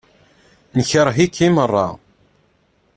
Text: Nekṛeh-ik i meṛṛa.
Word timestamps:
Nekṛeh-ik 0.77 1.35
i 1.47 1.49
meṛṛa. 1.55 1.87